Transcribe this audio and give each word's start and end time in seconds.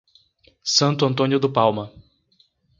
Santo 0.63 1.05
Antônio 1.05 1.39
do 1.39 1.47
Palma 1.51 1.93